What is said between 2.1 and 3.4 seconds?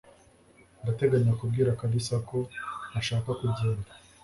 ko ntashaka